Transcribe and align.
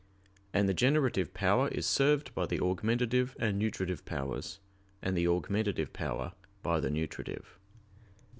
And 0.51 0.67
the 0.67 0.73
generative 0.73 1.31
power 1.31 1.67
is 1.67 1.85
served 1.85 2.33
by 2.33 2.47
the 2.47 2.59
augmentative 2.59 3.37
and 3.39 3.59
nutritive 3.59 4.03
powers; 4.03 4.59
and 4.99 5.15
the 5.15 5.27
augmentative 5.27 5.93
power 5.93 6.33
by 6.63 6.79
the 6.79 6.89
nutritive. 6.89 7.59